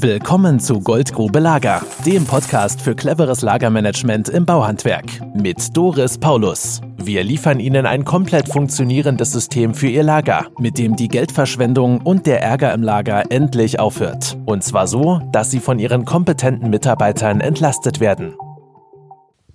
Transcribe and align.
Willkommen 0.00 0.60
zu 0.60 0.78
Goldgrube 0.78 1.40
Lager, 1.40 1.84
dem 2.06 2.24
Podcast 2.24 2.80
für 2.80 2.94
cleveres 2.94 3.42
Lagermanagement 3.42 4.28
im 4.28 4.46
Bauhandwerk 4.46 5.06
mit 5.34 5.76
Doris 5.76 6.16
Paulus. 6.16 6.80
Wir 6.98 7.24
liefern 7.24 7.58
Ihnen 7.58 7.84
ein 7.84 8.04
komplett 8.04 8.48
funktionierendes 8.48 9.32
System 9.32 9.74
für 9.74 9.88
Ihr 9.88 10.04
Lager, 10.04 10.46
mit 10.60 10.78
dem 10.78 10.94
die 10.94 11.08
Geldverschwendung 11.08 12.00
und 12.02 12.26
der 12.26 12.40
Ärger 12.40 12.72
im 12.74 12.84
Lager 12.84 13.24
endlich 13.32 13.80
aufhört. 13.80 14.38
Und 14.46 14.62
zwar 14.62 14.86
so, 14.86 15.20
dass 15.32 15.50
Sie 15.50 15.58
von 15.58 15.80
Ihren 15.80 16.04
kompetenten 16.04 16.70
Mitarbeitern 16.70 17.40
entlastet 17.40 17.98
werden. 17.98 18.36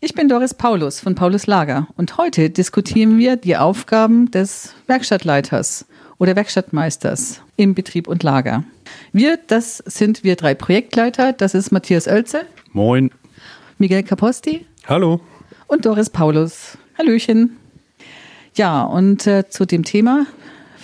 Ich 0.02 0.14
bin 0.14 0.28
Doris 0.28 0.54
Paulus 0.54 1.00
von 1.00 1.16
Paulus 1.16 1.48
Lager 1.48 1.88
und 1.96 2.18
heute 2.18 2.50
diskutieren 2.50 3.18
wir 3.18 3.38
die 3.38 3.56
Aufgaben 3.56 4.30
des 4.30 4.74
Werkstattleiters 4.88 5.86
oder 6.18 6.36
Werkstattmeisters 6.36 7.43
im 7.56 7.76
Betrieb 7.76 8.08
und 8.08 8.24
Lager. 8.24 8.64
Wir, 9.12 9.38
das 9.48 9.78
sind 9.86 10.24
wir 10.24 10.36
drei 10.36 10.56
Projektleiter. 10.56 11.34
Das 11.34 11.54
ist 11.54 11.72
Matthias 11.72 12.08
Oelze. 12.08 12.42
Moin. 12.72 13.12
Miguel 13.78 14.04
Caposti. 14.04 14.66
Hallo. 14.88 15.20
Und 15.68 15.86
Doris 15.86 16.10
Paulus. 16.10 16.78
Hallöchen. 16.98 17.58
Ja, 18.56 18.84
und 18.84 19.26
äh, 19.28 19.48
zu 19.50 19.66
dem 19.66 19.84
Thema. 19.84 20.26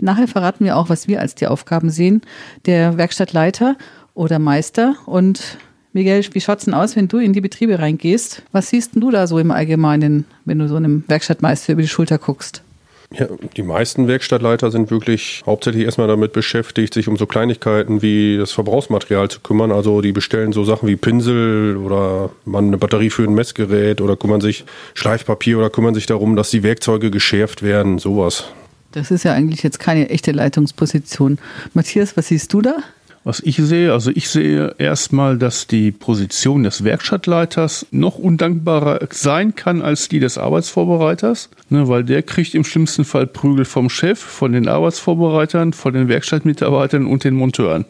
Nachher 0.01 0.27
verraten 0.27 0.65
wir 0.65 0.77
auch, 0.77 0.89
was 0.89 1.07
wir 1.07 1.19
als 1.19 1.35
die 1.35 1.47
Aufgaben 1.47 1.89
sehen. 1.89 2.21
Der 2.65 2.97
Werkstattleiter 2.97 3.75
oder 4.13 4.39
Meister. 4.39 4.95
Und 5.05 5.57
Miguel, 5.93 6.23
wie 6.33 6.41
schaut 6.41 6.59
es 6.59 6.65
denn 6.65 6.73
aus, 6.73 6.95
wenn 6.95 7.07
du 7.07 7.17
in 7.17 7.33
die 7.33 7.41
Betriebe 7.41 7.79
reingehst? 7.79 8.43
Was 8.51 8.69
siehst 8.69 8.91
du 8.95 9.11
da 9.11 9.27
so 9.27 9.39
im 9.39 9.51
Allgemeinen, 9.51 10.25
wenn 10.45 10.59
du 10.59 10.67
so 10.67 10.75
einem 10.75 11.03
Werkstattmeister 11.07 11.73
über 11.73 11.81
die 11.81 11.88
Schulter 11.88 12.17
guckst? 12.17 12.63
Ja, 13.11 13.27
die 13.57 13.63
meisten 13.63 14.07
Werkstattleiter 14.07 14.69
sind 14.69 14.91
wirklich 14.91 15.41
hauptsächlich 15.47 15.85
erstmal 15.85 16.07
damit 16.07 16.31
beschäftigt, 16.31 16.93
sich 16.93 17.07
um 17.07 17.17
so 17.17 17.25
Kleinigkeiten 17.25 18.03
wie 18.03 18.37
das 18.37 18.51
Verbrauchsmaterial 18.51 19.29
zu 19.29 19.39
kümmern. 19.39 19.71
Also 19.71 20.01
die 20.01 20.11
bestellen 20.11 20.53
so 20.53 20.63
Sachen 20.63 20.87
wie 20.87 20.95
Pinsel 20.95 21.77
oder 21.77 22.29
man 22.45 22.67
eine 22.67 22.77
Batterie 22.77 23.09
für 23.09 23.23
ein 23.23 23.33
Messgerät 23.33 23.99
oder 24.01 24.16
kümmern 24.16 24.41
sich 24.41 24.63
Schleifpapier 24.93 25.57
oder 25.57 25.71
kümmern 25.71 25.95
sich 25.95 26.05
darum, 26.05 26.35
dass 26.35 26.51
die 26.51 26.61
Werkzeuge 26.61 27.09
geschärft 27.09 27.63
werden, 27.63 27.97
sowas. 27.97 28.45
Das 28.91 29.09
ist 29.09 29.23
ja 29.23 29.33
eigentlich 29.33 29.63
jetzt 29.63 29.79
keine 29.79 30.09
echte 30.09 30.31
Leitungsposition. 30.31 31.39
Matthias, 31.73 32.16
was 32.16 32.27
siehst 32.27 32.53
du 32.53 32.61
da? 32.61 32.77
Was 33.23 33.42
ich 33.42 33.58
sehe, 33.58 33.92
also 33.92 34.12
ich 34.14 34.30
sehe 34.30 34.75
erstmal, 34.78 35.38
dass 35.38 35.67
die 35.67 35.92
Position 35.92 36.64
des 36.64 36.84
Werkstattleiters 36.84 37.86
noch 37.92 38.17
undankbarer 38.17 39.00
sein 39.12 39.56
kann 39.56 39.81
als 39.81 40.08
die 40.08 40.20
des 40.20 40.38
Arbeitsvorbereiters, 40.38 41.50
ne, 41.70 41.88
weil 41.88 42.03
der 42.03 42.23
kriegt 42.23 42.56
im 42.56 42.64
schlimmsten 42.64 43.03
Fall 43.03 43.28
Prügel 43.28 43.66
vom 43.66 43.90
Chef, 43.90 44.20
von 44.20 44.53
den 44.53 44.67
Arbeitsvorbereitern, 44.67 45.73
von 45.73 45.94
den 45.94 46.08
Werkstattmitarbeitern 46.08 47.06
und 47.06 47.23
den 47.23 47.36
Monteuren. 47.36 47.86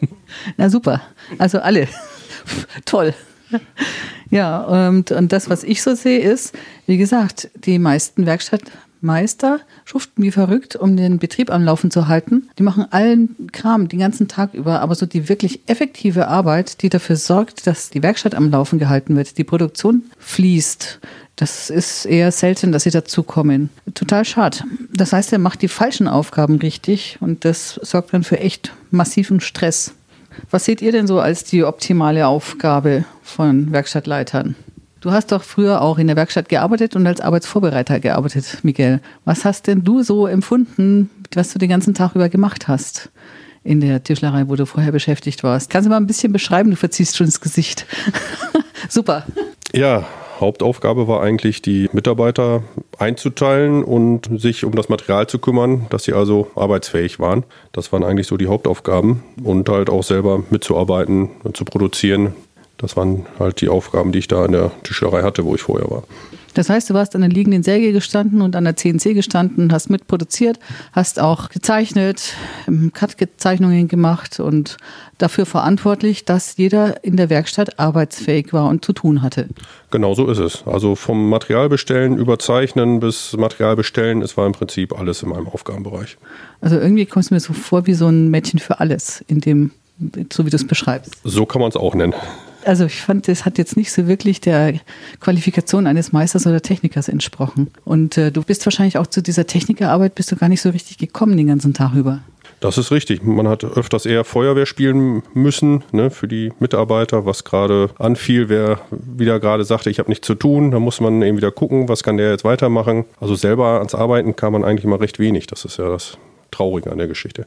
Na 0.56 0.68
super, 0.68 1.00
also 1.38 1.60
alle. 1.60 1.88
Toll. 2.84 3.14
Ja, 4.30 4.60
und, 4.60 5.10
und 5.10 5.32
das, 5.32 5.50
was 5.50 5.64
ich 5.64 5.82
so 5.82 5.94
sehe, 5.94 6.20
ist, 6.20 6.54
wie 6.86 6.98
gesagt, 6.98 7.50
die 7.54 7.78
meisten 7.78 8.26
Werkstatt 8.26 8.62
Meister 9.00 9.60
schuften 9.84 10.22
wie 10.22 10.30
verrückt, 10.30 10.76
um 10.76 10.96
den 10.96 11.18
Betrieb 11.18 11.50
am 11.50 11.64
Laufen 11.64 11.90
zu 11.90 12.08
halten. 12.08 12.48
Die 12.58 12.62
machen 12.62 12.86
allen 12.90 13.48
Kram 13.52 13.88
den 13.88 13.98
ganzen 13.98 14.28
Tag 14.28 14.54
über, 14.54 14.80
aber 14.80 14.94
so 14.94 15.06
die 15.06 15.28
wirklich 15.28 15.60
effektive 15.66 16.28
Arbeit, 16.28 16.82
die 16.82 16.88
dafür 16.88 17.16
sorgt, 17.16 17.66
dass 17.66 17.90
die 17.90 18.02
Werkstatt 18.02 18.34
am 18.34 18.50
Laufen 18.50 18.78
gehalten 18.78 19.16
wird, 19.16 19.38
die 19.38 19.44
Produktion 19.44 20.04
fließt, 20.18 21.00
das 21.40 21.70
ist 21.70 22.04
eher 22.04 22.32
selten, 22.32 22.70
dass 22.70 22.82
sie 22.82 22.90
dazu 22.90 23.22
kommen. 23.22 23.70
Total 23.94 24.26
schade. 24.26 24.58
Das 24.92 25.14
heißt, 25.14 25.32
er 25.32 25.38
macht 25.38 25.62
die 25.62 25.68
falschen 25.68 26.06
Aufgaben 26.06 26.56
richtig 26.56 27.16
und 27.20 27.46
das 27.46 27.80
sorgt 27.82 28.12
dann 28.12 28.24
für 28.24 28.38
echt 28.38 28.74
massiven 28.90 29.40
Stress. 29.40 29.94
Was 30.50 30.66
seht 30.66 30.82
ihr 30.82 30.92
denn 30.92 31.06
so 31.06 31.18
als 31.18 31.44
die 31.44 31.64
optimale 31.64 32.26
Aufgabe 32.26 33.06
von 33.22 33.72
Werkstattleitern? 33.72 34.54
Du 35.00 35.12
hast 35.12 35.32
doch 35.32 35.42
früher 35.42 35.80
auch 35.80 35.96
in 35.98 36.08
der 36.08 36.16
Werkstatt 36.16 36.50
gearbeitet 36.50 36.94
und 36.94 37.06
als 37.06 37.22
Arbeitsvorbereiter 37.22 38.00
gearbeitet, 38.00 38.58
Miguel. 38.62 39.00
Was 39.24 39.46
hast 39.46 39.66
denn 39.66 39.82
du 39.82 40.02
so 40.02 40.26
empfunden, 40.26 41.08
was 41.34 41.52
du 41.54 41.58
den 41.58 41.70
ganzen 41.70 41.94
Tag 41.94 42.14
über 42.14 42.28
gemacht 42.28 42.68
hast 42.68 43.10
in 43.64 43.80
der 43.80 44.02
Tischlerei, 44.04 44.44
wo 44.48 44.56
du 44.56 44.66
vorher 44.66 44.92
beschäftigt 44.92 45.42
warst? 45.42 45.70
Kannst 45.70 45.86
du 45.86 45.90
mal 45.90 45.96
ein 45.96 46.06
bisschen 46.06 46.34
beschreiben? 46.34 46.68
Du 46.68 46.76
verziehst 46.76 47.16
schon 47.16 47.26
das 47.26 47.40
Gesicht. 47.40 47.86
Super. 48.90 49.24
Ja, 49.72 50.04
Hauptaufgabe 50.38 51.08
war 51.08 51.22
eigentlich, 51.22 51.62
die 51.62 51.88
Mitarbeiter 51.92 52.62
einzuteilen 52.98 53.84
und 53.84 54.28
sich 54.38 54.64
um 54.64 54.74
das 54.74 54.90
Material 54.90 55.26
zu 55.26 55.38
kümmern, 55.38 55.86
dass 55.88 56.04
sie 56.04 56.12
also 56.12 56.50
arbeitsfähig 56.56 57.18
waren. 57.18 57.44
Das 57.72 57.90
waren 57.92 58.04
eigentlich 58.04 58.26
so 58.26 58.36
die 58.36 58.48
Hauptaufgaben 58.48 59.22
und 59.42 59.68
halt 59.68 59.88
auch 59.88 60.02
selber 60.02 60.42
mitzuarbeiten 60.50 61.30
und 61.42 61.56
zu 61.56 61.64
produzieren, 61.64 62.34
das 62.80 62.96
waren 62.96 63.26
halt 63.38 63.60
die 63.60 63.68
Aufgaben, 63.68 64.10
die 64.12 64.20
ich 64.20 64.28
da 64.28 64.44
in 64.44 64.52
der 64.52 64.70
Tischlerei 64.82 65.22
hatte, 65.22 65.44
wo 65.44 65.54
ich 65.54 65.62
vorher 65.62 65.90
war. 65.90 66.02
Das 66.54 66.68
heißt, 66.68 66.90
du 66.90 66.94
warst 66.94 67.14
an 67.14 67.20
der 67.20 67.30
liegenden 67.30 67.62
Säge 67.62 67.92
gestanden 67.92 68.42
und 68.42 68.56
an 68.56 68.64
der 68.64 68.74
CNC 68.74 69.14
gestanden, 69.14 69.72
hast 69.72 69.88
mitproduziert, 69.88 70.58
hast 70.92 71.20
auch 71.20 71.48
gezeichnet, 71.48 72.34
Cut-Zeichnungen 72.92 73.86
gemacht 73.86 74.40
und 74.40 74.76
dafür 75.18 75.46
verantwortlich, 75.46 76.24
dass 76.24 76.56
jeder 76.56 77.04
in 77.04 77.16
der 77.16 77.30
Werkstatt 77.30 77.78
arbeitsfähig 77.78 78.52
war 78.52 78.68
und 78.68 78.84
zu 78.84 78.92
tun 78.92 79.22
hatte. 79.22 79.48
Genau 79.92 80.14
so 80.14 80.26
ist 80.28 80.38
es. 80.38 80.66
Also 80.66 80.96
vom 80.96 81.28
Material 81.28 81.68
bestellen, 81.68 82.16
überzeichnen 82.16 82.98
bis 82.98 83.36
Material 83.36 83.76
bestellen, 83.76 84.22
es 84.22 84.36
war 84.36 84.46
im 84.46 84.52
Prinzip 84.52 84.98
alles 84.98 85.22
in 85.22 85.28
meinem 85.28 85.46
Aufgabenbereich. 85.46 86.16
Also 86.60 86.76
irgendwie 86.76 87.06
kommst 87.06 87.30
du 87.30 87.34
mir 87.34 87.40
so 87.40 87.52
vor 87.52 87.86
wie 87.86 87.94
so 87.94 88.08
ein 88.08 88.28
Mädchen 88.28 88.58
für 88.58 88.80
alles, 88.80 89.24
in 89.28 89.40
dem, 89.40 89.70
so 90.32 90.46
wie 90.46 90.50
du 90.50 90.56
es 90.56 90.66
beschreibst. 90.66 91.14
So 91.22 91.46
kann 91.46 91.60
man 91.60 91.68
es 91.68 91.76
auch 91.76 91.94
nennen 91.94 92.14
also 92.64 92.86
ich 92.86 93.00
fand, 93.00 93.28
das 93.28 93.44
hat 93.44 93.58
jetzt 93.58 93.76
nicht 93.76 93.92
so 93.92 94.06
wirklich 94.06 94.40
der 94.40 94.74
Qualifikation 95.20 95.86
eines 95.86 96.12
Meisters 96.12 96.46
oder 96.46 96.60
Technikers 96.60 97.08
entsprochen. 97.08 97.70
Und 97.84 98.16
äh, 98.16 98.30
du 98.30 98.42
bist 98.42 98.64
wahrscheinlich 98.66 98.98
auch 98.98 99.06
zu 99.06 99.22
dieser 99.22 99.46
Technikerarbeit 99.46 100.14
bist 100.14 100.30
du 100.32 100.36
gar 100.36 100.48
nicht 100.48 100.60
so 100.60 100.70
richtig 100.70 100.98
gekommen 100.98 101.36
den 101.36 101.46
ganzen 101.46 101.74
Tag 101.74 101.94
über. 101.94 102.20
Das 102.60 102.76
ist 102.76 102.90
richtig. 102.90 103.22
Man 103.22 103.48
hat 103.48 103.64
öfters 103.64 104.04
eher 104.04 104.22
Feuerwehr 104.24 104.66
spielen 104.66 105.22
müssen 105.32 105.82
ne, 105.92 106.10
für 106.10 106.28
die 106.28 106.52
Mitarbeiter, 106.60 107.24
was 107.24 107.44
gerade 107.44 107.88
anfiel. 107.98 108.50
Wer 108.50 108.80
wieder 108.90 109.40
gerade 109.40 109.64
sagte, 109.64 109.88
ich 109.88 109.98
habe 109.98 110.10
nichts 110.10 110.26
zu 110.26 110.34
tun, 110.34 110.70
da 110.70 110.78
muss 110.78 111.00
man 111.00 111.22
eben 111.22 111.38
wieder 111.38 111.52
gucken, 111.52 111.88
was 111.88 112.02
kann 112.02 112.18
der 112.18 112.30
jetzt 112.30 112.44
weitermachen. 112.44 113.06
Also 113.18 113.34
selber 113.34 113.78
ans 113.78 113.94
Arbeiten 113.94 114.36
kam 114.36 114.52
man 114.52 114.64
eigentlich 114.64 114.84
immer 114.84 115.00
recht 115.00 115.18
wenig. 115.18 115.46
Das 115.46 115.64
ist 115.64 115.78
ja 115.78 115.88
das 115.88 116.18
Traurige 116.50 116.90
an 116.90 116.98
der 116.98 117.08
Geschichte. 117.08 117.46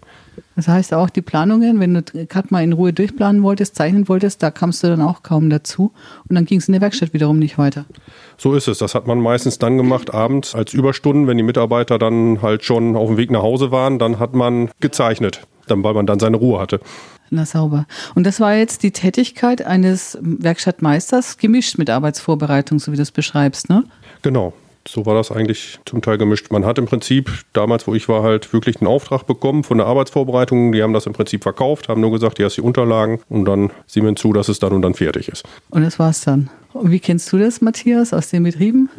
Das 0.56 0.68
heißt 0.68 0.94
auch 0.94 1.10
die 1.10 1.22
Planungen, 1.22 1.80
wenn 1.80 1.94
du 1.94 2.02
gerade 2.28 2.48
mal 2.52 2.64
in 2.64 2.74
Ruhe 2.74 2.94
durchplanen 2.94 3.44
wolltest, 3.44 3.76
zeichnen 3.76 4.08
wolltest, 4.08 4.44
da 4.44 4.52
kamst 4.52 4.84
du 4.84 4.88
dann 4.88 5.02
auch 5.02 5.24
kaum 5.24 5.50
dazu 5.50 5.92
und 6.28 6.36
dann 6.36 6.46
ging 6.46 6.60
es 6.60 6.68
in 6.68 6.74
der 6.74 6.82
Werkstatt 6.82 7.14
wiederum 7.14 7.40
nicht 7.40 7.58
weiter. 7.58 7.86
So 8.38 8.54
ist 8.54 8.68
es. 8.68 8.78
Das 8.78 8.96
hat 8.96 9.08
man 9.08 9.20
meistens 9.20 9.60
dann 9.60 9.78
gemacht, 9.78 10.14
abends 10.14 10.56
als 10.56 10.74
Überstunden, 10.74 11.28
wenn 11.28 11.38
die 11.38 11.44
Mitarbeiter 11.44 11.98
dann 11.98 12.42
halt 12.42 12.64
schon 12.64 12.96
auf 12.96 13.08
dem 13.08 13.18
Weg 13.18 13.32
nach 13.32 13.42
Hause 13.42 13.72
waren, 13.72 14.00
dann 14.00 14.20
hat 14.20 14.34
man 14.34 14.70
gezeichnet, 14.80 15.42
dann, 15.68 15.84
weil 15.84 15.94
man 15.94 16.06
dann 16.06 16.20
seine 16.20 16.38
Ruhe 16.38 16.60
hatte. 16.60 16.80
Na 17.30 17.46
sauber. 17.46 17.88
Und 18.14 18.26
das 18.26 18.40
war 18.40 18.56
jetzt 18.56 18.84
die 18.84 18.92
Tätigkeit 18.92 19.66
eines 19.66 20.18
Werkstattmeisters, 20.22 21.38
gemischt 21.38 21.80
mit 21.80 21.90
Arbeitsvorbereitung, 21.90 22.80
so 22.80 22.92
wie 22.92 22.96
du 22.96 23.02
es 23.02 23.12
beschreibst, 23.12 23.70
ne? 23.70 23.84
Genau 24.22 24.54
so 24.94 25.06
war 25.08 25.16
das 25.16 25.32
eigentlich 25.32 25.80
zum 25.86 26.02
Teil 26.02 26.18
gemischt. 26.18 26.52
Man 26.52 26.66
hat 26.66 26.78
im 26.78 26.86
Prinzip, 26.86 27.32
damals 27.54 27.88
wo 27.88 27.96
ich 27.96 28.08
war, 28.08 28.22
halt 28.22 28.54
wirklich 28.54 28.80
einen 28.80 28.88
Auftrag 28.88 29.26
bekommen 29.26 29.64
von 29.64 29.80
der 29.80 29.88
Arbeitsvorbereitung. 29.88 30.72
Die 30.72 30.84
haben 30.84 30.94
das 30.94 31.08
im 31.08 31.14
Prinzip 31.14 31.42
verkauft, 31.42 31.90
haben 31.90 32.00
nur 32.00 32.12
gesagt, 32.12 32.38
hier 32.38 32.46
hast 32.46 32.58
die 32.58 32.62
Unterlagen 32.62 33.20
und 33.28 33.46
dann 33.46 33.72
sehen 33.88 34.06
wir 34.06 34.16
zu, 34.16 34.34
dass 34.34 34.50
es 34.50 34.60
dann 34.60 34.72
und 34.72 34.84
dann 34.84 34.94
fertig 34.94 35.30
ist. 35.30 35.44
Und 35.72 35.84
das 35.84 35.98
war's 35.98 36.22
dann. 36.22 36.50
Und 36.74 36.92
wie 36.92 37.00
kennst 37.00 37.32
du 37.34 37.38
das, 37.40 37.62
Matthias, 37.62 38.14
aus 38.14 38.30
den 38.30 38.44
Betrieben? 38.44 38.90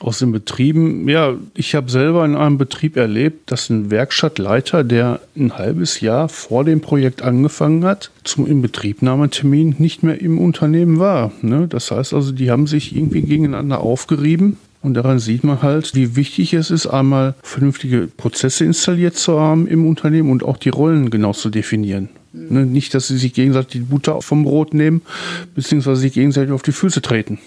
Aus 0.00 0.20
den 0.20 0.32
Betrieben, 0.32 1.06
ja, 1.08 1.34
ich 1.54 1.74
habe 1.74 1.90
selber 1.90 2.24
in 2.24 2.34
einem 2.34 2.56
Betrieb 2.56 2.96
erlebt, 2.96 3.52
dass 3.52 3.68
ein 3.68 3.90
Werkstattleiter, 3.90 4.84
der 4.84 5.20
ein 5.36 5.58
halbes 5.58 6.00
Jahr 6.00 6.30
vor 6.30 6.64
dem 6.64 6.80
Projekt 6.80 7.20
angefangen 7.20 7.84
hat, 7.84 8.10
zum 8.24 8.46
Inbetriebnahmetermin 8.46 9.76
nicht 9.78 10.02
mehr 10.02 10.20
im 10.20 10.38
Unternehmen 10.38 10.98
war. 10.98 11.30
Ne? 11.42 11.68
Das 11.68 11.90
heißt 11.90 12.14
also, 12.14 12.32
die 12.32 12.50
haben 12.50 12.66
sich 12.66 12.96
irgendwie 12.96 13.20
gegeneinander 13.20 13.80
aufgerieben 13.80 14.56
und 14.82 14.94
daran 14.94 15.18
sieht 15.18 15.44
man 15.44 15.62
halt, 15.62 15.94
wie 15.94 16.16
wichtig 16.16 16.54
es 16.54 16.70
ist, 16.70 16.86
einmal 16.86 17.34
vernünftige 17.42 18.08
Prozesse 18.08 18.64
installiert 18.64 19.16
zu 19.16 19.38
haben 19.38 19.66
im 19.66 19.86
Unternehmen 19.86 20.30
und 20.30 20.42
auch 20.42 20.56
die 20.56 20.70
Rollen 20.70 21.10
genau 21.10 21.32
zu 21.32 21.50
definieren. 21.50 22.08
Mhm. 22.32 22.72
Nicht, 22.72 22.94
dass 22.94 23.08
sie 23.08 23.18
sich 23.18 23.32
gegenseitig 23.32 23.72
die 23.72 23.80
Butter 23.80 24.20
vom 24.22 24.44
Brot 24.44 24.74
nehmen, 24.74 25.02
beziehungsweise 25.54 26.00
sich 26.00 26.12
gegenseitig 26.12 26.52
auf 26.52 26.62
die 26.62 26.72
Füße 26.72 27.00
treten. 27.00 27.38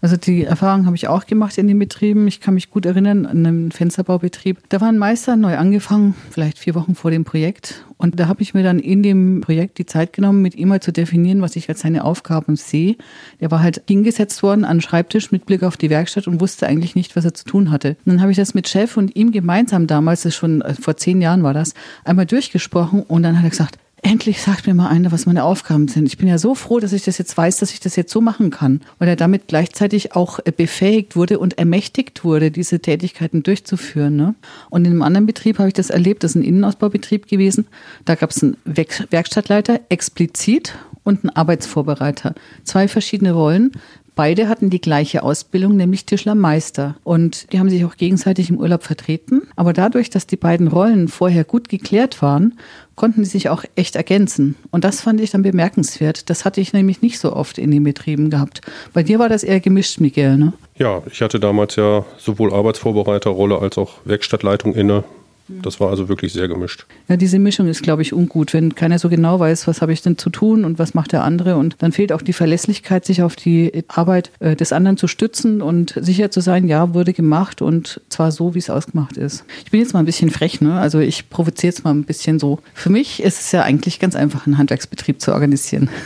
Also 0.00 0.16
die 0.16 0.44
Erfahrung 0.44 0.86
habe 0.86 0.96
ich 0.96 1.08
auch 1.08 1.26
gemacht 1.26 1.58
in 1.58 1.66
den 1.66 1.78
Betrieben. 1.78 2.26
Ich 2.28 2.40
kann 2.40 2.54
mich 2.54 2.70
gut 2.70 2.86
erinnern 2.86 3.26
an 3.26 3.46
einem 3.46 3.70
Fensterbaubetrieb. 3.70 4.58
Da 4.68 4.80
war 4.80 4.88
ein 4.88 4.98
Meister 4.98 5.36
neu 5.36 5.56
angefangen, 5.56 6.14
vielleicht 6.30 6.58
vier 6.58 6.74
Wochen 6.74 6.94
vor 6.94 7.10
dem 7.10 7.24
Projekt. 7.24 7.84
Und 7.98 8.20
da 8.20 8.28
habe 8.28 8.42
ich 8.42 8.52
mir 8.52 8.62
dann 8.62 8.78
in 8.78 9.02
dem 9.02 9.40
Projekt 9.40 9.78
die 9.78 9.86
Zeit 9.86 10.12
genommen, 10.12 10.42
mit 10.42 10.54
ihm 10.54 10.68
mal 10.68 10.80
zu 10.80 10.92
definieren, 10.92 11.40
was 11.40 11.56
ich 11.56 11.68
als 11.68 11.80
seine 11.80 12.04
Aufgaben 12.04 12.56
sehe. 12.56 12.96
Der 13.40 13.50
war 13.50 13.62
halt 13.62 13.82
hingesetzt 13.88 14.42
worden 14.42 14.64
an 14.64 14.78
den 14.78 14.82
Schreibtisch 14.82 15.32
mit 15.32 15.46
Blick 15.46 15.62
auf 15.62 15.76
die 15.76 15.88
Werkstatt 15.88 16.26
und 16.26 16.40
wusste 16.40 16.66
eigentlich 16.66 16.94
nicht, 16.94 17.16
was 17.16 17.24
er 17.24 17.34
zu 17.34 17.44
tun 17.44 17.70
hatte. 17.70 17.96
Und 18.04 18.12
dann 18.12 18.20
habe 18.20 18.30
ich 18.30 18.36
das 18.36 18.54
mit 18.54 18.68
Chef 18.68 18.96
und 18.96 19.16
ihm 19.16 19.32
gemeinsam 19.32 19.86
damals, 19.86 20.22
das 20.22 20.34
schon 20.34 20.60
äh, 20.60 20.74
vor 20.74 20.96
zehn 20.96 21.22
Jahren 21.22 21.42
war 21.42 21.54
das, 21.54 21.72
einmal 22.04 22.26
durchgesprochen 22.26 23.02
und 23.02 23.22
dann 23.22 23.38
hat 23.38 23.44
er 23.44 23.50
gesagt, 23.50 23.78
endlich 24.06 24.40
sagt 24.40 24.66
mir 24.66 24.74
mal 24.74 24.88
einer, 24.88 25.10
was 25.10 25.26
meine 25.26 25.44
Aufgaben 25.44 25.88
sind. 25.88 26.06
Ich 26.06 26.16
bin 26.16 26.28
ja 26.28 26.38
so 26.38 26.54
froh, 26.54 26.78
dass 26.78 26.92
ich 26.92 27.04
das 27.04 27.18
jetzt 27.18 27.36
weiß, 27.36 27.58
dass 27.58 27.72
ich 27.72 27.80
das 27.80 27.96
jetzt 27.96 28.12
so 28.12 28.20
machen 28.20 28.50
kann, 28.50 28.80
weil 28.98 29.08
er 29.08 29.16
damit 29.16 29.48
gleichzeitig 29.48 30.14
auch 30.14 30.38
äh, 30.44 30.52
befähigt 30.52 31.16
wurde 31.16 31.38
und 31.38 31.58
ermächtigt 31.58 32.24
wurde, 32.24 32.50
diese 32.50 32.80
Tätigkeiten 32.80 33.42
durchzuführen. 33.42 34.16
Ne? 34.16 34.34
Und 34.70 34.84
in 34.84 34.92
einem 34.92 35.02
anderen 35.02 35.26
Betrieb 35.26 35.58
habe 35.58 35.68
ich 35.68 35.74
das 35.74 35.90
erlebt, 35.90 36.22
das 36.22 36.32
ist 36.32 36.36
ein 36.36 36.44
Innenausbaubetrieb 36.44 37.26
gewesen. 37.26 37.66
Da 38.04 38.14
gab 38.14 38.30
es 38.30 38.42
einen 38.42 38.56
Werkstattleiter 38.64 39.80
explizit 39.88 40.74
und 41.02 41.24
einen 41.24 41.30
Arbeitsvorbereiter. 41.30 42.34
Zwei 42.64 42.88
verschiedene 42.88 43.32
Rollen. 43.32 43.72
Beide 44.16 44.48
hatten 44.48 44.70
die 44.70 44.80
gleiche 44.80 45.22
Ausbildung, 45.22 45.76
nämlich 45.76 46.06
Tischlermeister. 46.06 46.96
Und 47.04 47.52
die 47.52 47.58
haben 47.58 47.68
sich 47.68 47.84
auch 47.84 47.98
gegenseitig 47.98 48.48
im 48.48 48.56
Urlaub 48.56 48.82
vertreten. 48.82 49.42
Aber 49.56 49.74
dadurch, 49.74 50.08
dass 50.08 50.26
die 50.26 50.38
beiden 50.38 50.68
Rollen 50.68 51.08
vorher 51.08 51.44
gut 51.44 51.68
geklärt 51.68 52.22
waren, 52.22 52.58
konnten 52.94 53.22
die 53.22 53.28
sich 53.28 53.50
auch 53.50 53.62
echt 53.74 53.94
ergänzen. 53.94 54.56
Und 54.70 54.84
das 54.84 55.02
fand 55.02 55.20
ich 55.20 55.32
dann 55.32 55.42
bemerkenswert. 55.42 56.30
Das 56.30 56.46
hatte 56.46 56.62
ich 56.62 56.72
nämlich 56.72 57.02
nicht 57.02 57.18
so 57.18 57.34
oft 57.34 57.58
in 57.58 57.70
den 57.70 57.84
Betrieben 57.84 58.30
gehabt. 58.30 58.62
Bei 58.94 59.02
dir 59.02 59.18
war 59.18 59.28
das 59.28 59.44
eher 59.44 59.60
gemischt, 59.60 60.00
Miguel, 60.00 60.38
ne? 60.38 60.54
Ja, 60.78 61.02
ich 61.12 61.20
hatte 61.20 61.38
damals 61.38 61.76
ja 61.76 62.06
sowohl 62.16 62.54
Arbeitsvorbereiterrolle 62.54 63.58
als 63.58 63.76
auch 63.76 63.98
Werkstattleitung 64.06 64.74
inne. 64.74 65.04
Das 65.48 65.78
war 65.80 65.90
also 65.90 66.08
wirklich 66.08 66.32
sehr 66.32 66.48
gemischt. 66.48 66.86
Ja, 67.08 67.16
diese 67.16 67.38
Mischung 67.38 67.68
ist, 67.68 67.82
glaube 67.82 68.02
ich, 68.02 68.12
ungut, 68.12 68.52
wenn 68.52 68.74
keiner 68.74 68.98
so 68.98 69.08
genau 69.08 69.38
weiß, 69.38 69.66
was 69.66 69.80
habe 69.80 69.92
ich 69.92 70.02
denn 70.02 70.18
zu 70.18 70.30
tun 70.30 70.64
und 70.64 70.78
was 70.78 70.94
macht 70.94 71.12
der 71.12 71.22
andere. 71.22 71.56
Und 71.56 71.76
dann 71.78 71.92
fehlt 71.92 72.12
auch 72.12 72.22
die 72.22 72.32
Verlässlichkeit, 72.32 73.04
sich 73.04 73.22
auf 73.22 73.36
die 73.36 73.84
Arbeit 73.88 74.32
äh, 74.40 74.56
des 74.56 74.72
anderen 74.72 74.96
zu 74.96 75.06
stützen 75.06 75.62
und 75.62 75.94
sicher 76.00 76.30
zu 76.30 76.40
sein, 76.40 76.66
ja, 76.66 76.94
wurde 76.94 77.12
gemacht 77.12 77.62
und 77.62 78.00
zwar 78.08 78.32
so, 78.32 78.54
wie 78.54 78.58
es 78.58 78.70
ausgemacht 78.70 79.16
ist. 79.16 79.44
Ich 79.64 79.70
bin 79.70 79.80
jetzt 79.80 79.92
mal 79.92 80.00
ein 80.00 80.06
bisschen 80.06 80.30
frech, 80.30 80.60
ne? 80.60 80.80
Also 80.80 80.98
ich 80.98 81.30
provoziere 81.30 81.70
jetzt 81.72 81.84
mal 81.84 81.92
ein 81.94 82.04
bisschen 82.04 82.38
so. 82.38 82.58
Für 82.74 82.90
mich 82.90 83.22
ist 83.22 83.40
es 83.40 83.52
ja 83.52 83.62
eigentlich 83.62 84.00
ganz 84.00 84.16
einfach, 84.16 84.46
einen 84.46 84.58
Handwerksbetrieb 84.58 85.20
zu 85.20 85.32
organisieren. 85.32 85.88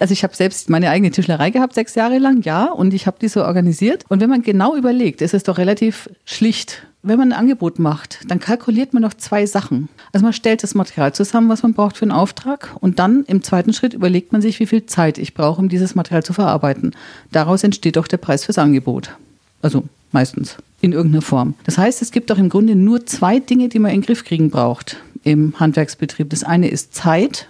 Also 0.00 0.12
ich 0.12 0.22
habe 0.24 0.34
selbst 0.34 0.70
meine 0.70 0.88
eigene 0.88 1.10
Tischlerei 1.10 1.50
gehabt, 1.50 1.74
sechs 1.74 1.94
Jahre 1.94 2.18
lang, 2.18 2.42
ja, 2.42 2.72
und 2.72 2.94
ich 2.94 3.06
habe 3.06 3.18
die 3.20 3.28
so 3.28 3.44
organisiert. 3.44 4.04
Und 4.08 4.20
wenn 4.20 4.30
man 4.30 4.42
genau 4.42 4.74
überlegt, 4.74 5.20
ist 5.20 5.34
es 5.34 5.42
doch 5.42 5.58
relativ 5.58 6.08
schlicht 6.24 6.87
wenn 7.02 7.18
man 7.18 7.32
ein 7.32 7.38
Angebot 7.38 7.78
macht, 7.78 8.20
dann 8.28 8.40
kalkuliert 8.40 8.92
man 8.92 9.02
noch 9.02 9.14
zwei 9.14 9.46
Sachen. 9.46 9.88
Also 10.12 10.24
man 10.24 10.32
stellt 10.32 10.62
das 10.62 10.74
Material 10.74 11.12
zusammen, 11.14 11.48
was 11.48 11.62
man 11.62 11.74
braucht 11.74 11.96
für 11.96 12.04
einen 12.04 12.12
Auftrag 12.12 12.76
und 12.80 12.98
dann 12.98 13.24
im 13.26 13.42
zweiten 13.42 13.72
Schritt 13.72 13.94
überlegt 13.94 14.32
man 14.32 14.42
sich, 14.42 14.58
wie 14.58 14.66
viel 14.66 14.86
Zeit 14.86 15.18
ich 15.18 15.34
brauche, 15.34 15.60
um 15.60 15.68
dieses 15.68 15.94
Material 15.94 16.24
zu 16.24 16.32
verarbeiten. 16.32 16.92
Daraus 17.30 17.62
entsteht 17.62 17.98
auch 17.98 18.08
der 18.08 18.16
Preis 18.16 18.44
fürs 18.44 18.58
Angebot. 18.58 19.16
Also 19.62 19.84
meistens 20.12 20.56
in 20.80 20.92
irgendeiner 20.92 21.22
Form. 21.22 21.54
Das 21.64 21.78
heißt, 21.78 22.02
es 22.02 22.12
gibt 22.12 22.30
auch 22.32 22.38
im 22.38 22.48
Grunde 22.48 22.74
nur 22.74 23.06
zwei 23.06 23.38
Dinge, 23.38 23.68
die 23.68 23.78
man 23.78 23.92
in 23.92 24.00
den 24.00 24.06
Griff 24.06 24.24
kriegen 24.24 24.50
braucht 24.50 24.96
im 25.24 25.58
Handwerksbetrieb. 25.58 26.30
Das 26.30 26.44
eine 26.44 26.68
ist 26.68 26.94
Zeit 26.94 27.48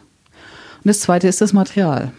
und 0.79 0.89
das 0.89 1.01
zweite 1.01 1.29
ist 1.29 1.41
das 1.41 1.53
Material. 1.53 2.13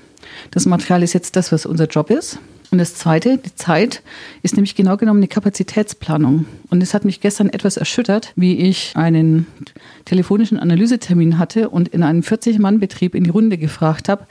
Das 0.51 0.65
Material 0.65 1.03
ist 1.03 1.13
jetzt 1.13 1.35
das, 1.35 1.51
was 1.51 1.65
unser 1.65 1.85
Job 1.85 2.09
ist. 2.09 2.39
Und 2.71 2.77
das 2.77 2.93
Zweite, 2.93 3.37
die 3.37 3.55
Zeit, 3.55 4.03
ist 4.43 4.55
nämlich 4.55 4.75
genau 4.75 4.95
genommen 4.95 5.19
eine 5.19 5.27
Kapazitätsplanung. 5.27 6.45
Und 6.69 6.83
es 6.83 6.93
hat 6.93 7.03
mich 7.03 7.19
gestern 7.19 7.49
etwas 7.49 7.77
erschüttert, 7.77 8.31
wie 8.35 8.57
ich 8.57 8.95
einen 8.95 9.47
telefonischen 10.05 10.59
Analysetermin 10.59 11.39
hatte 11.39 11.69
und 11.69 11.87
in 11.87 12.03
einem 12.03 12.21
40-Mann-Betrieb 12.21 13.15
in 13.15 13.23
die 13.23 13.31
Runde 13.31 13.57
gefragt 13.57 14.07
habe, 14.07 14.27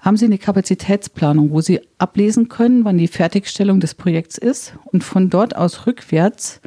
haben 0.00 0.16
Sie 0.16 0.24
eine 0.24 0.38
Kapazitätsplanung, 0.38 1.50
wo 1.50 1.60
Sie 1.60 1.80
ablesen 1.98 2.48
können, 2.48 2.84
wann 2.84 2.98
die 2.98 3.08
Fertigstellung 3.08 3.78
des 3.78 3.94
Projekts 3.94 4.36
ist 4.36 4.74
und 4.84 5.04
von 5.04 5.30
dort 5.30 5.54
aus 5.54 5.86
rückwärts, 5.86 6.60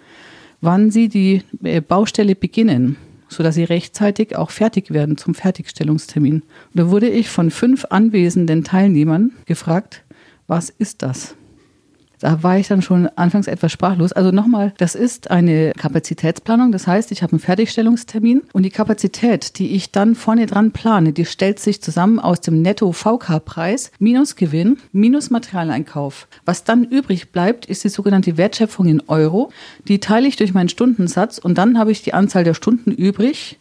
wann 0.61 0.89
Sie 0.89 1.09
die 1.09 1.41
äh, 1.63 1.81
Baustelle 1.81 2.35
beginnen, 2.35 2.95
sodass 3.27 3.55
Sie 3.55 3.65
rechtzeitig 3.65 4.37
auch 4.37 4.51
fertig 4.51 4.91
werden 4.91 5.17
zum 5.17 5.33
Fertigstellungstermin. 5.33 6.43
Und 6.43 6.45
da 6.73 6.89
wurde 6.89 7.09
ich 7.09 7.29
von 7.29 7.51
fünf 7.51 7.85
anwesenden 7.89 8.63
Teilnehmern 8.63 9.31
gefragt, 9.45 10.04
was 10.47 10.69
ist 10.69 11.01
das? 11.01 11.35
Da 12.19 12.43
war 12.43 12.57
ich 12.57 12.67
dann 12.67 12.81
schon 12.81 13.07
anfangs 13.15 13.47
etwas 13.47 13.71
sprachlos. 13.71 14.13
Also 14.13 14.31
nochmal, 14.31 14.73
das 14.77 14.95
ist 14.95 15.31
eine 15.31 15.73
Kapazitätsplanung. 15.73 16.71
Das 16.71 16.87
heißt, 16.87 17.11
ich 17.11 17.21
habe 17.21 17.33
einen 17.33 17.39
Fertigstellungstermin 17.39 18.41
und 18.53 18.63
die 18.63 18.69
Kapazität, 18.69 19.59
die 19.59 19.75
ich 19.75 19.91
dann 19.91 20.15
vorne 20.15 20.45
dran 20.45 20.71
plane, 20.71 21.13
die 21.13 21.25
stellt 21.25 21.59
sich 21.59 21.81
zusammen 21.81 22.19
aus 22.19 22.41
dem 22.41 22.61
Netto-VK-Preis 22.61 23.91
minus 23.99 24.35
Gewinn 24.35 24.77
minus 24.91 25.29
Materialeinkauf. 25.29 26.27
Was 26.45 26.63
dann 26.63 26.85
übrig 26.85 27.31
bleibt, 27.31 27.65
ist 27.65 27.83
die 27.83 27.89
sogenannte 27.89 28.37
Wertschöpfung 28.37 28.87
in 28.87 29.03
Euro. 29.07 29.51
Die 29.87 29.99
teile 29.99 30.27
ich 30.27 30.35
durch 30.37 30.53
meinen 30.53 30.69
Stundensatz 30.69 31.37
und 31.37 31.57
dann 31.57 31.77
habe 31.77 31.91
ich 31.91 32.01
die 32.01 32.13
Anzahl 32.13 32.43
der 32.43 32.53
Stunden 32.53 32.91
übrig, 32.91 33.59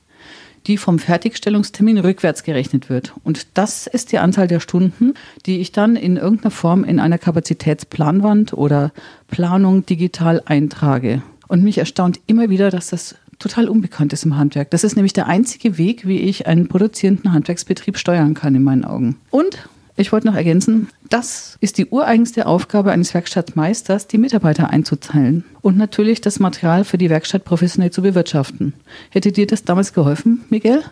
die 0.66 0.78
vom 0.78 0.98
Fertigstellungstermin 0.98 1.98
rückwärts 1.98 2.42
gerechnet 2.42 2.88
wird. 2.88 3.12
Und 3.22 3.46
das 3.54 3.86
ist 3.86 4.12
die 4.12 4.18
Anzahl 4.18 4.48
der 4.48 4.60
Stunden, 4.60 5.14
die 5.46 5.60
ich 5.60 5.72
dann 5.72 5.96
in 5.96 6.16
irgendeiner 6.16 6.50
Form 6.50 6.84
in 6.84 7.00
einer 7.00 7.18
Kapazitätsplanwand 7.18 8.52
oder 8.54 8.92
Planung 9.28 9.84
digital 9.84 10.42
eintrage. 10.46 11.22
Und 11.48 11.62
mich 11.62 11.78
erstaunt 11.78 12.20
immer 12.26 12.48
wieder, 12.48 12.70
dass 12.70 12.88
das 12.88 13.16
total 13.38 13.68
unbekannt 13.68 14.12
ist 14.12 14.24
im 14.24 14.36
Handwerk. 14.36 14.70
Das 14.70 14.84
ist 14.84 14.96
nämlich 14.96 15.12
der 15.12 15.26
einzige 15.26 15.76
Weg, 15.76 16.06
wie 16.06 16.18
ich 16.18 16.46
einen 16.46 16.68
produzierenden 16.68 17.32
Handwerksbetrieb 17.32 17.98
steuern 17.98 18.34
kann 18.34 18.54
in 18.54 18.62
meinen 18.62 18.84
Augen. 18.84 19.16
Und 19.30 19.68
ich 19.96 20.12
wollte 20.12 20.26
noch 20.26 20.34
ergänzen, 20.34 20.88
das 21.08 21.56
ist 21.60 21.78
die 21.78 21.86
ureigenste 21.86 22.46
Aufgabe 22.46 22.90
eines 22.90 23.14
Werkstattmeisters, 23.14 24.08
die 24.08 24.18
Mitarbeiter 24.18 24.70
einzuteilen 24.70 25.44
und 25.60 25.76
natürlich 25.76 26.20
das 26.20 26.40
Material 26.40 26.84
für 26.84 26.98
die 26.98 27.10
Werkstatt 27.10 27.44
professionell 27.44 27.90
zu 27.90 28.02
bewirtschaften. 28.02 28.74
Hätte 29.10 29.30
dir 29.30 29.46
das 29.46 29.64
damals 29.64 29.92
geholfen, 29.92 30.44
Miguel? 30.50 30.82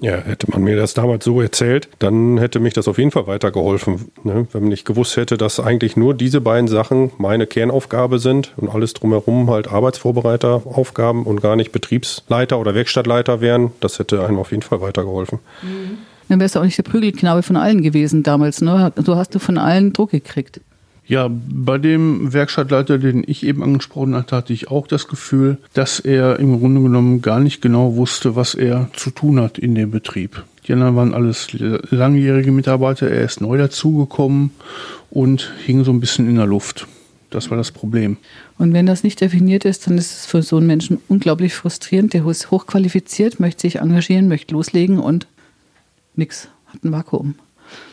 Ja, 0.00 0.18
hätte 0.18 0.50
man 0.50 0.62
mir 0.62 0.76
das 0.76 0.92
damals 0.92 1.24
so 1.24 1.40
erzählt, 1.40 1.88
dann 2.00 2.36
hätte 2.36 2.60
mich 2.60 2.74
das 2.74 2.86
auf 2.86 2.98
jeden 2.98 3.10
Fall 3.10 3.26
weitergeholfen. 3.26 4.10
Ne? 4.24 4.46
Wenn 4.52 4.70
ich 4.70 4.84
gewusst 4.84 5.16
hätte, 5.16 5.38
dass 5.38 5.58
eigentlich 5.58 5.96
nur 5.96 6.12
diese 6.12 6.42
beiden 6.42 6.68
Sachen 6.68 7.12
meine 7.16 7.46
Kernaufgabe 7.46 8.18
sind 8.18 8.52
und 8.58 8.68
alles 8.68 8.92
drumherum 8.92 9.50
halt 9.50 9.68
Arbeitsvorbereiteraufgaben 9.68 11.24
und 11.24 11.40
gar 11.40 11.56
nicht 11.56 11.72
Betriebsleiter 11.72 12.58
oder 12.58 12.74
Werkstattleiter 12.74 13.40
wären, 13.40 13.72
das 13.80 13.98
hätte 13.98 14.26
einem 14.26 14.38
auf 14.38 14.50
jeden 14.50 14.62
Fall 14.62 14.82
weitergeholfen. 14.82 15.38
Mhm. 15.62 15.98
Dann 16.28 16.40
wärst 16.40 16.56
du 16.56 16.60
auch 16.60 16.64
nicht 16.64 16.78
der 16.78 16.82
Prügelknabe 16.82 17.42
von 17.42 17.56
allen 17.56 17.82
gewesen 17.82 18.22
damals. 18.22 18.60
Ne? 18.60 18.92
So 18.96 19.16
hast 19.16 19.34
du 19.34 19.38
von 19.38 19.58
allen 19.58 19.92
Druck 19.92 20.10
gekriegt. 20.10 20.60
Ja, 21.08 21.30
bei 21.30 21.78
dem 21.78 22.32
Werkstattleiter, 22.32 22.98
den 22.98 23.22
ich 23.24 23.46
eben 23.46 23.62
angesprochen 23.62 24.16
hatte, 24.16 24.34
hatte 24.34 24.52
ich 24.52 24.68
auch 24.68 24.88
das 24.88 25.06
Gefühl, 25.06 25.58
dass 25.72 26.00
er 26.00 26.40
im 26.40 26.58
Grunde 26.58 26.82
genommen 26.82 27.22
gar 27.22 27.38
nicht 27.38 27.62
genau 27.62 27.94
wusste, 27.94 28.34
was 28.34 28.54
er 28.54 28.90
zu 28.92 29.10
tun 29.10 29.40
hat 29.40 29.56
in 29.56 29.76
dem 29.76 29.92
Betrieb. 29.92 30.42
Die 30.66 30.72
anderen 30.72 30.96
waren 30.96 31.14
alles 31.14 31.48
langjährige 31.90 32.50
Mitarbeiter, 32.50 33.08
er 33.08 33.24
ist 33.24 33.40
neu 33.40 33.56
dazugekommen 33.56 34.50
und 35.10 35.52
hing 35.64 35.84
so 35.84 35.92
ein 35.92 36.00
bisschen 36.00 36.28
in 36.28 36.36
der 36.36 36.46
Luft. 36.46 36.88
Das 37.30 37.50
war 37.50 37.56
das 37.56 37.70
Problem. 37.70 38.16
Und 38.58 38.72
wenn 38.72 38.86
das 38.86 39.04
nicht 39.04 39.20
definiert 39.20 39.64
ist, 39.64 39.86
dann 39.86 39.98
ist 39.98 40.12
es 40.12 40.26
für 40.26 40.42
so 40.42 40.56
einen 40.56 40.66
Menschen 40.66 40.98
unglaublich 41.08 41.54
frustrierend. 41.54 42.14
Der 42.14 42.26
ist 42.26 42.50
hochqualifiziert, 42.50 43.38
möchte 43.38 43.62
sich 43.62 43.76
engagieren, 43.76 44.28
möchte 44.28 44.54
loslegen 44.54 44.98
und 44.98 45.26
nichts, 46.18 46.48
hat 46.66 46.84
ein 46.84 46.92
Vakuum. 46.92 47.34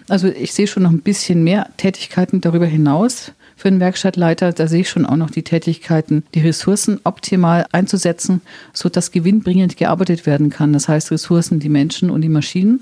Also 0.09 0.27
ich 0.27 0.53
sehe 0.53 0.67
schon 0.67 0.83
noch 0.83 0.91
ein 0.91 1.01
bisschen 1.01 1.43
mehr 1.43 1.67
Tätigkeiten 1.77 2.41
darüber 2.41 2.65
hinaus 2.65 3.31
für 3.55 3.69
einen 3.69 3.79
Werkstattleiter. 3.79 4.51
Da 4.51 4.67
sehe 4.67 4.81
ich 4.81 4.89
schon 4.89 5.05
auch 5.05 5.15
noch 5.15 5.29
die 5.29 5.43
Tätigkeiten, 5.43 6.23
die 6.33 6.41
Ressourcen 6.41 6.99
optimal 7.03 7.65
einzusetzen, 7.71 8.41
sodass 8.73 9.11
gewinnbringend 9.11 9.77
gearbeitet 9.77 10.25
werden 10.25 10.49
kann. 10.49 10.73
Das 10.73 10.87
heißt 10.87 11.11
Ressourcen, 11.11 11.59
die 11.59 11.69
Menschen 11.69 12.09
und 12.09 12.21
die 12.21 12.29
Maschinen, 12.29 12.81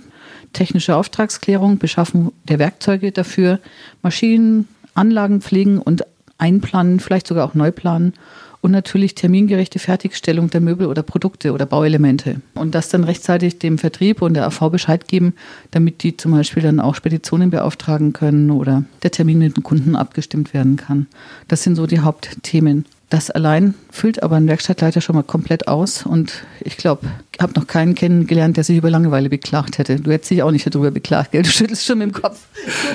technische 0.54 0.96
Auftragsklärung, 0.96 1.78
Beschaffung 1.78 2.34
der 2.46 2.60
Werkzeuge 2.60 3.12
dafür, 3.12 3.60
Maschinen, 4.02 4.68
Anlagen 4.94 5.42
pflegen 5.42 5.78
und 5.78 6.04
einplanen, 6.38 7.00
vielleicht 7.00 7.28
sogar 7.28 7.48
auch 7.48 7.54
neu 7.54 7.72
planen 7.72 8.14
und 8.62 8.72
natürlich 8.72 9.16
termingerechte 9.16 9.80
Fertigstellung 9.80 10.50
der 10.50 10.62
Möbel 10.62 10.88
oder 10.88 11.04
Produkte 11.04 11.52
oder 11.52 11.66
Bauelemente. 11.66 12.42
Und 12.54 12.76
das 12.76 12.90
dann 12.90 13.04
rechtzeitig 13.04 13.60
dem 13.60 13.78
Vertrieb 13.78 14.22
und 14.22 14.36
der 14.36 14.46
AV 14.46 14.70
Bescheid 14.70 15.08
geben, 15.08 15.34
damit 15.72 16.04
die 16.04 16.16
zum 16.16 16.32
Beispiel 16.32 16.62
dann 16.62 16.80
auch 16.80 16.96
Speditionen 16.96 17.50
beauftragen 17.50 18.14
können 18.14 18.52
oder 18.52 18.84
der 19.02 19.12
Termin 19.12 19.40
mit 19.40 19.58
dem 19.58 19.64
Kunden 19.64 19.96
abgestimmt 19.96 20.54
werden 20.54 20.76
kann. 20.76 21.08
Das 21.48 21.64
sind 21.64 21.76
so 21.76 21.88
die 21.88 22.00
Hauptthemen. 22.00 22.86
Das 23.10 23.30
allein 23.30 23.74
füllt 23.90 24.24
aber 24.24 24.38
ein 24.38 24.48
Werkstattleiter 24.48 25.02
schon 25.02 25.16
mal 25.16 25.24
komplett 25.24 25.68
aus. 25.68 26.06
Und 26.06 26.46
ich 26.62 26.78
glaube, 26.78 27.08
ich 27.34 27.42
habe 27.42 27.52
noch 27.60 27.68
keinen 27.68 27.94
kennengelernt, 27.94 28.56
der 28.56 28.64
sich 28.64 28.78
über 28.78 28.90
Langeweile 28.90 29.28
beklagt 29.28 29.80
hätte. 29.80 29.98
Du 29.98 30.12
hättest 30.12 30.32
dich 30.32 30.44
auch 30.44 30.52
nicht 30.52 30.74
darüber 30.74 30.92
beklagt, 30.92 31.32
gell? 31.32 31.42
Du 31.42 31.50
schüttelst 31.50 31.86
schon 31.86 31.98
mit 31.98 32.08
dem 32.08 32.14
Kopf. 32.14 32.40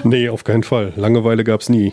Nee, 0.05 0.31
auf 0.31 0.45
keinen 0.45 0.63
Fall. 0.63 0.95
Langeweile 0.97 1.45
gab 1.45 1.61
es 1.61 1.69
nie. 1.69 1.93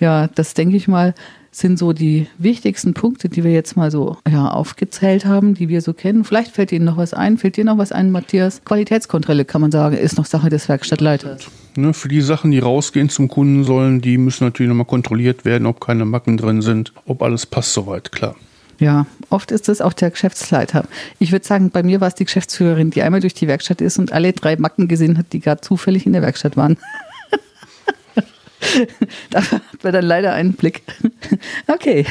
ja, 0.00 0.28
das 0.34 0.52
denke 0.52 0.76
ich 0.76 0.86
mal 0.86 1.14
sind 1.56 1.78
so 1.78 1.92
die 1.92 2.26
wichtigsten 2.38 2.94
Punkte, 2.94 3.28
die 3.28 3.44
wir 3.44 3.52
jetzt 3.52 3.76
mal 3.76 3.90
so 3.90 4.16
ja, 4.28 4.48
aufgezählt 4.48 5.24
haben, 5.24 5.54
die 5.54 5.68
wir 5.68 5.82
so 5.82 5.92
kennen. 5.92 6.24
Vielleicht 6.24 6.50
fällt 6.50 6.72
Ihnen 6.72 6.84
noch 6.84 6.96
was 6.96 7.14
ein. 7.14 7.38
Fällt 7.38 7.56
dir 7.56 7.64
noch 7.64 7.78
was 7.78 7.92
ein, 7.92 8.10
Matthias? 8.10 8.62
Qualitätskontrolle, 8.64 9.44
kann 9.44 9.60
man 9.60 9.70
sagen, 9.70 9.96
ist 9.96 10.16
noch 10.16 10.26
Sache 10.26 10.48
des 10.48 10.68
Werkstattleiters. 10.68 11.46
Ne, 11.76 11.94
für 11.94 12.08
die 12.08 12.20
Sachen, 12.20 12.50
die 12.50 12.58
rausgehen 12.58 13.08
zum 13.08 13.28
Kunden 13.28 13.64
sollen, 13.64 14.00
die 14.00 14.18
müssen 14.18 14.44
natürlich 14.44 14.68
nochmal 14.68 14.86
kontrolliert 14.86 15.44
werden, 15.44 15.66
ob 15.66 15.80
keine 15.80 16.04
Macken 16.04 16.36
drin 16.36 16.60
sind, 16.60 16.92
ob 17.06 17.22
alles 17.22 17.46
passt 17.46 17.72
soweit, 17.72 18.10
klar. 18.12 18.34
Ja, 18.80 19.06
oft 19.30 19.52
ist 19.52 19.68
es 19.68 19.80
auch 19.80 19.92
der 19.92 20.10
Geschäftsleiter. 20.10 20.84
Ich 21.18 21.32
würde 21.32 21.46
sagen, 21.46 21.70
bei 21.70 21.82
mir 21.82 22.00
war 22.00 22.08
es 22.08 22.14
die 22.14 22.24
Geschäftsführerin, 22.24 22.90
die 22.90 23.02
einmal 23.02 23.20
durch 23.20 23.34
die 23.34 23.46
Werkstatt 23.46 23.80
ist 23.80 23.98
und 23.98 24.12
alle 24.12 24.32
drei 24.32 24.56
Macken 24.56 24.88
gesehen 24.88 25.18
hat, 25.18 25.26
die 25.32 25.40
gerade 25.40 25.60
zufällig 25.60 26.06
in 26.06 26.12
der 26.12 26.22
Werkstatt 26.22 26.56
waren. 26.56 26.76
da 29.30 29.42
hat 29.42 29.62
man 29.82 29.92
dann 29.92 30.04
leider 30.04 30.32
einen 30.32 30.54
Blick. 30.54 30.82
okay. 31.66 32.06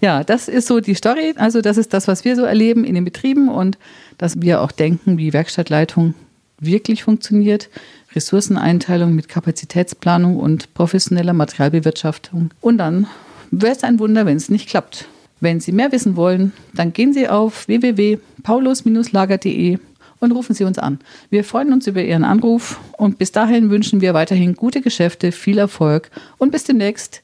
Ja, 0.00 0.24
das 0.24 0.48
ist 0.48 0.66
so 0.66 0.80
die 0.80 0.94
Story. 0.94 1.34
Also, 1.36 1.60
das 1.60 1.76
ist 1.76 1.92
das, 1.92 2.08
was 2.08 2.24
wir 2.24 2.34
so 2.36 2.42
erleben 2.42 2.84
in 2.84 2.94
den 2.94 3.04
Betrieben 3.04 3.48
und 3.48 3.78
dass 4.18 4.40
wir 4.40 4.60
auch 4.60 4.72
denken, 4.72 5.18
wie 5.18 5.32
Werkstattleitung 5.32 6.14
wirklich 6.58 7.04
funktioniert. 7.04 7.68
Ressourceneinteilung 8.14 9.14
mit 9.14 9.28
Kapazitätsplanung 9.28 10.38
und 10.38 10.72
professioneller 10.74 11.34
Materialbewirtschaftung. 11.34 12.50
Und 12.60 12.78
dann 12.78 13.06
wäre 13.50 13.72
es 13.72 13.84
ein 13.84 13.98
Wunder, 13.98 14.24
wenn 14.26 14.38
es 14.38 14.48
nicht 14.48 14.68
klappt. 14.68 15.06
Wenn 15.40 15.60
Sie 15.60 15.72
mehr 15.72 15.92
wissen 15.92 16.16
wollen, 16.16 16.54
dann 16.74 16.94
gehen 16.94 17.12
Sie 17.12 17.28
auf 17.28 17.68
www.paulus-lager.de 17.68 19.78
und 20.26 20.32
rufen 20.32 20.54
Sie 20.54 20.64
uns 20.64 20.78
an. 20.78 20.98
Wir 21.30 21.44
freuen 21.44 21.72
uns 21.72 21.86
über 21.86 22.02
Ihren 22.02 22.24
Anruf 22.24 22.78
und 22.98 23.18
bis 23.18 23.32
dahin 23.32 23.70
wünschen 23.70 24.00
wir 24.00 24.12
weiterhin 24.12 24.54
gute 24.54 24.82
Geschäfte, 24.82 25.32
viel 25.32 25.58
Erfolg 25.58 26.10
und 26.38 26.52
bis 26.52 26.64
demnächst. 26.64 27.22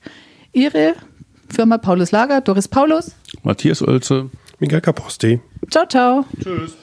Ihre 0.52 0.94
Firma 1.50 1.78
Paulus 1.78 2.12
Lager, 2.12 2.40
Doris 2.40 2.68
Paulus, 2.68 3.12
Matthias 3.42 3.82
Oelze, 3.82 4.30
Miguel 4.58 4.80
Caposti. 4.80 5.40
Ciao, 5.70 5.84
ciao. 5.86 6.24
Tschüss. 6.42 6.76